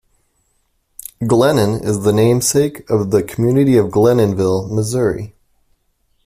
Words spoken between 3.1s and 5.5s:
the community of Glennonville, Missouri.